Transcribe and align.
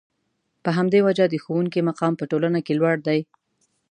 په 0.63 0.69
همدې 0.77 0.99
وجه 1.07 1.25
د 1.29 1.35
ښوونکي 1.43 1.79
مقام 1.89 2.13
په 2.17 2.25
ټولنه 2.31 2.59
کې 2.65 2.73
لوړ 2.79 2.95
دی. 3.07 3.19